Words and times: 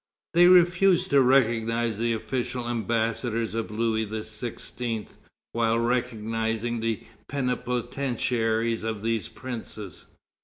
They 0.33 0.47
refused 0.47 1.11
to 1.11 1.21
recognize 1.21 1.99
the 1.99 2.13
official 2.13 2.67
ambassadors 2.67 3.53
of 3.53 3.69
Louis 3.69 4.07
XVI., 4.07 5.07
while 5.51 5.77
recognizing 5.77 6.79
the 6.79 7.03
plenipotentiaries 7.29 8.83
of 8.83 9.03
these 9.03 9.27
princes. 9.27 10.07